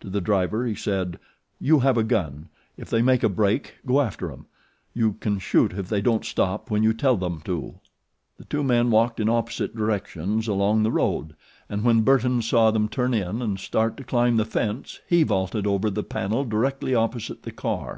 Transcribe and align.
To 0.00 0.08
the 0.08 0.22
driver 0.22 0.64
he 0.64 0.74
said: 0.74 1.18
"You 1.60 1.80
have 1.80 1.98
a 1.98 2.02
gun. 2.02 2.48
If 2.78 2.88
they 2.88 3.02
make 3.02 3.22
a 3.22 3.28
break 3.28 3.74
go 3.84 4.00
after 4.00 4.32
'em. 4.32 4.46
You 4.94 5.16
can 5.20 5.38
shoot 5.38 5.74
if 5.74 5.90
they 5.90 6.00
don't 6.00 6.24
stop 6.24 6.70
when 6.70 6.82
you 6.82 6.94
tell 6.94 7.22
'em 7.22 7.42
to." 7.42 7.74
The 8.38 8.46
two 8.46 8.64
men 8.64 8.90
walked 8.90 9.20
in 9.20 9.28
opposite 9.28 9.76
directions 9.76 10.48
along 10.48 10.84
the 10.84 10.90
road, 10.90 11.36
and 11.68 11.84
when 11.84 12.00
Burton 12.00 12.40
saw 12.40 12.70
them 12.70 12.88
turn 12.88 13.12
in 13.12 13.42
and 13.42 13.60
start 13.60 13.98
to 13.98 14.04
climb 14.04 14.38
the 14.38 14.46
fence 14.46 15.00
he 15.06 15.22
vaulted 15.22 15.66
over 15.66 15.90
the 15.90 16.02
panel 16.02 16.46
directly 16.46 16.94
opposite 16.94 17.42
the 17.42 17.52
car. 17.52 17.96